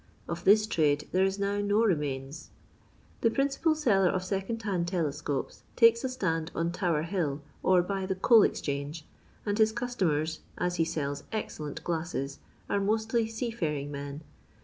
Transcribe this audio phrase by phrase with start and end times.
[0.27, 2.49] Of this trade there is now no remains.
[3.21, 8.07] The principal, seller of second hand telescopes takes a stand on Tower Hill or by
[8.07, 9.05] the Coal Exchange,
[9.45, 14.21] and his customers, as he sells excellent glasses," are mostly sea faring men.